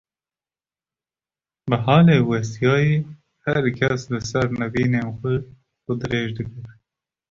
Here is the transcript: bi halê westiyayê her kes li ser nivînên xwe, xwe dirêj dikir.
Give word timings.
bi 1.69 1.77
halê 1.85 2.17
westiyayê 2.29 2.95
her 3.45 3.63
kes 3.77 4.01
li 4.13 4.19
ser 4.29 4.47
nivînên 4.61 5.07
xwe, 5.17 5.33
xwe 5.83 5.93
dirêj 6.01 6.29
dikir. 6.37 6.65